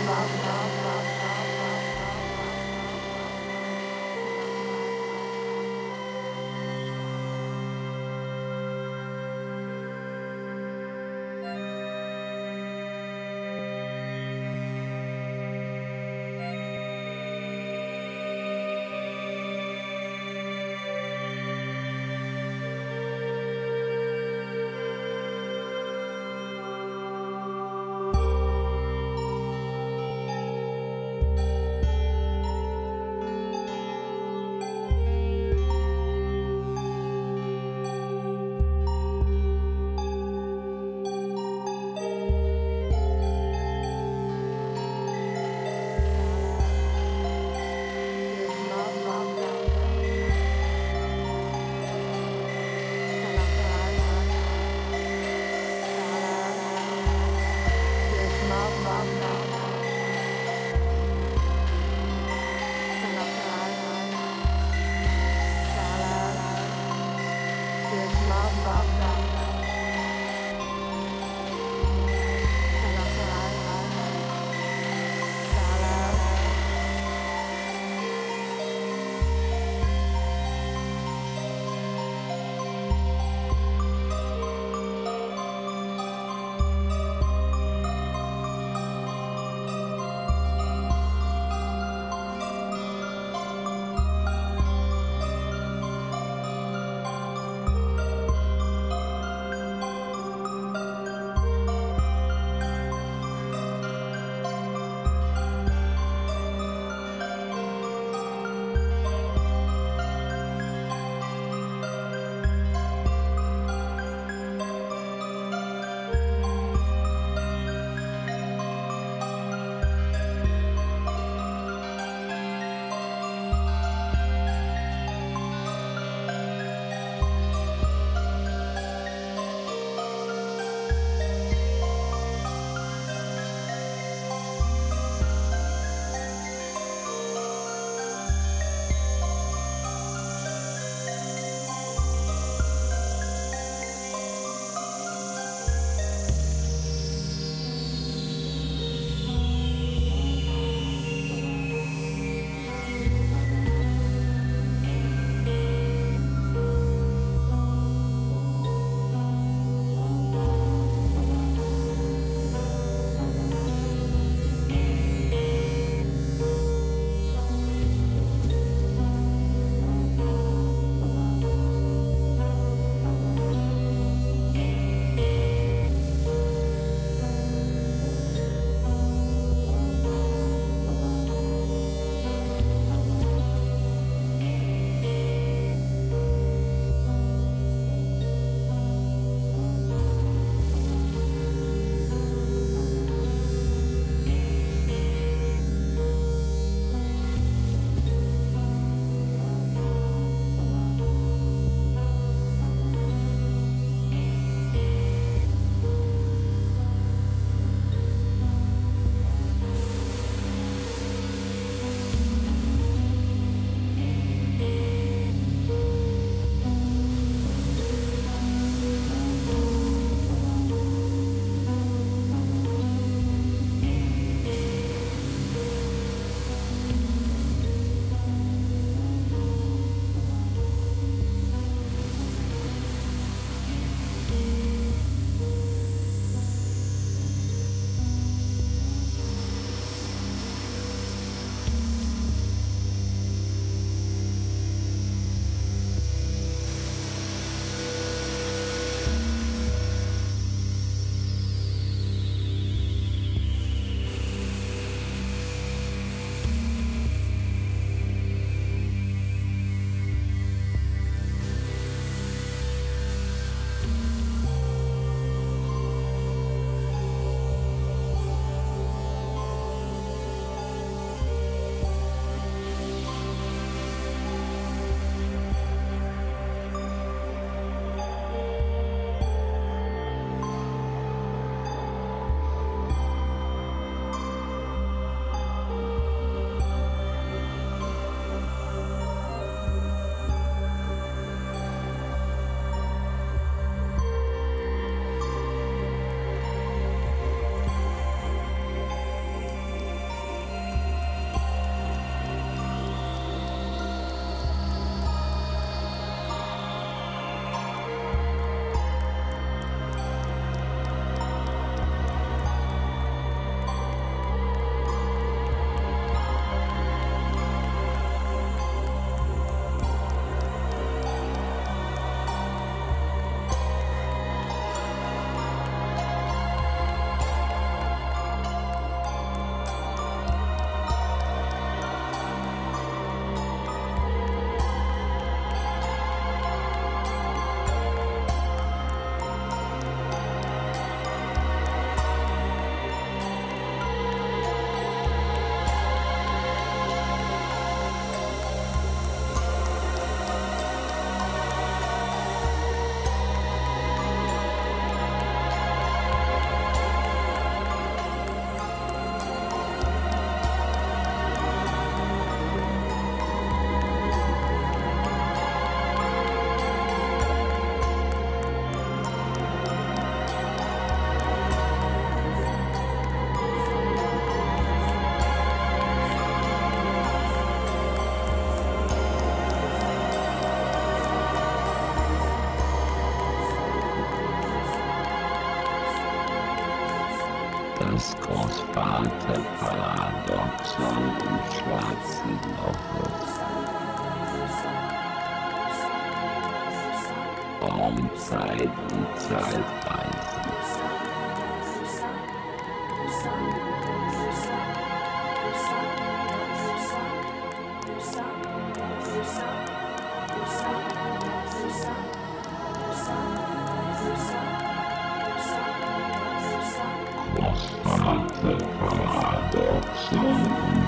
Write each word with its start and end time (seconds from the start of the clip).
love, 0.00 0.32
love. 0.32 0.41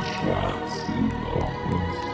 Schwarzen 0.05 1.11
Loch. 1.35 2.14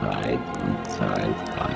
Zeit 0.00 0.38
und 0.64 0.90
Zeit. 0.90 1.67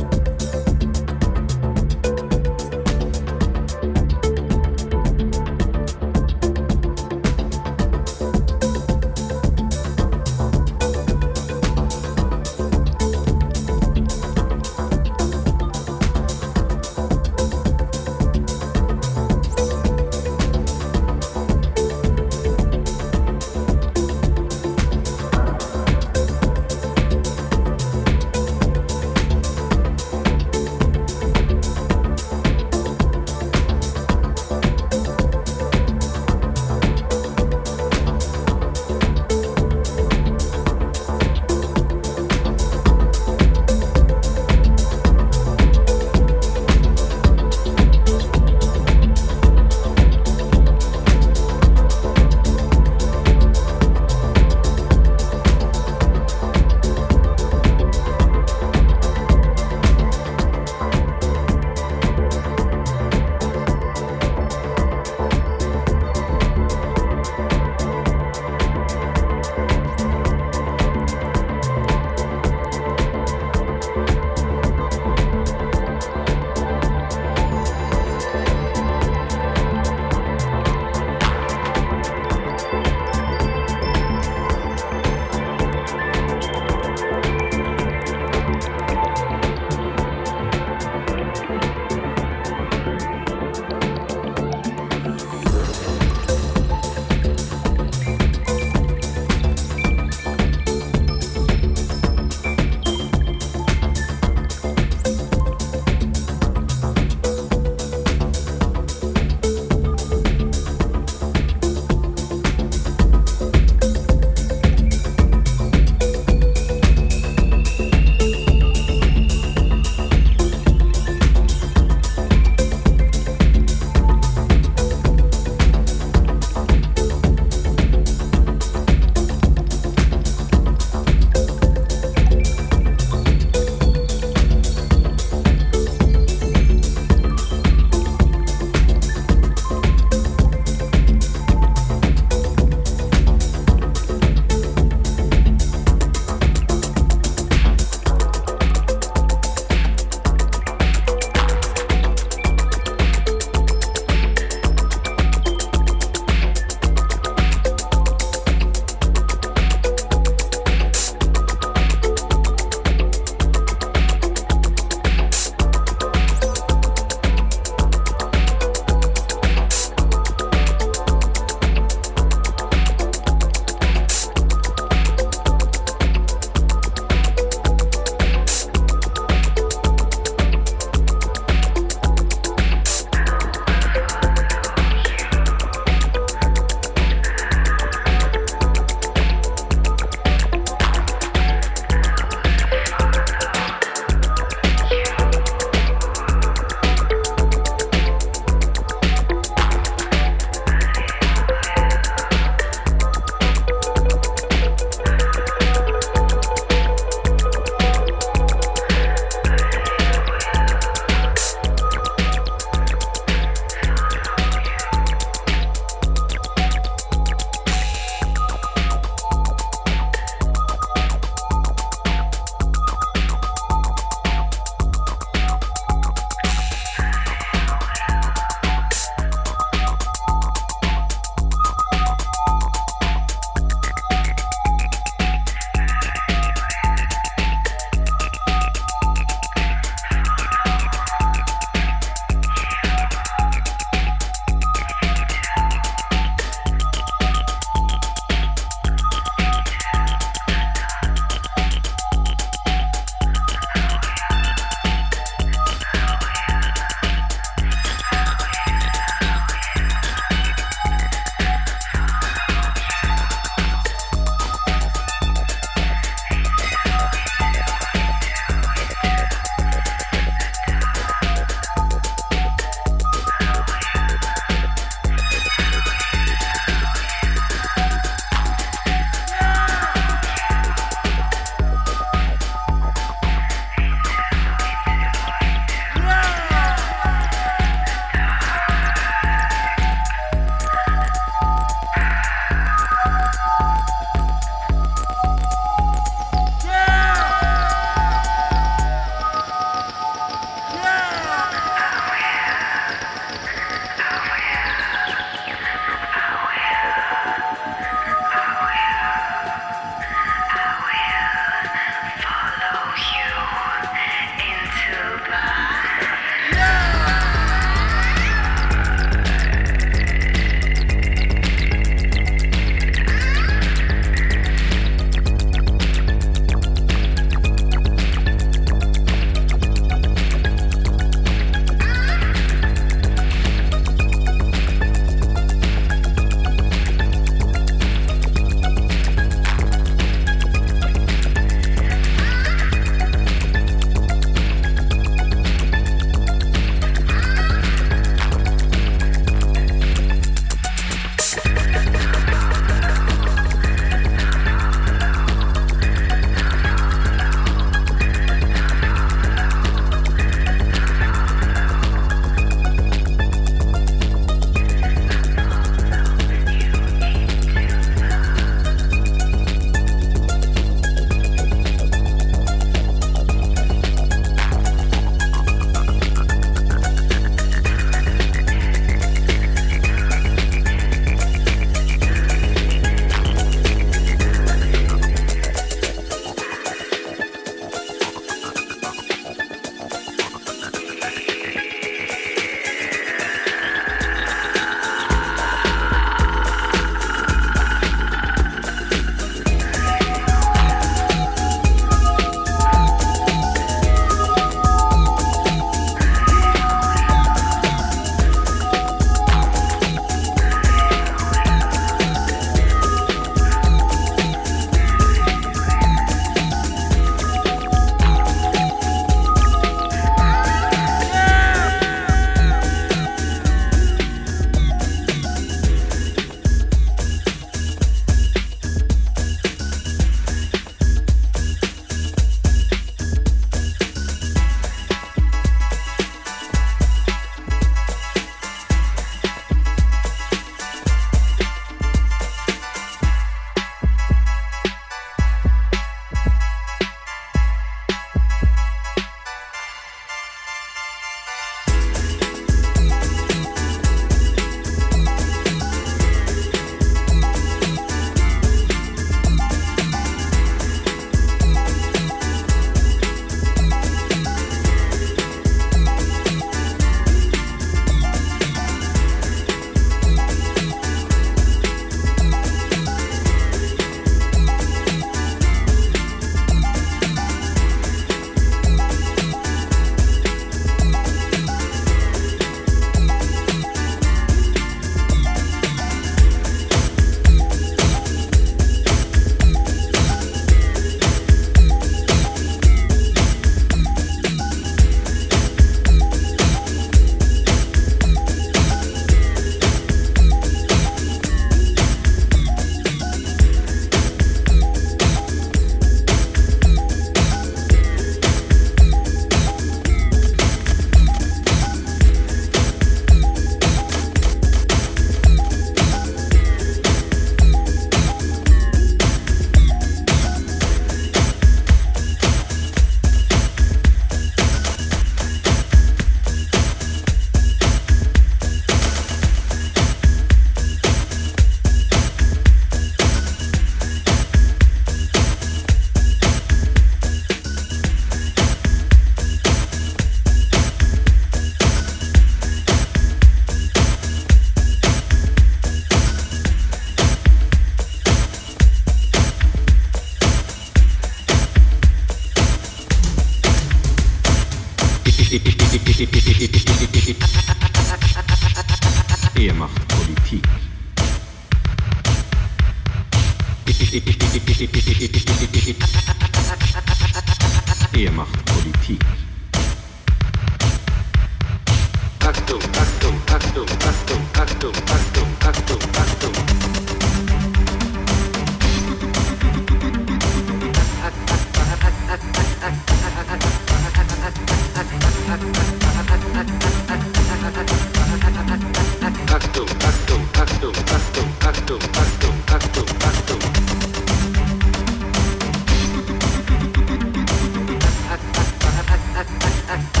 Danke, 599.70 600.00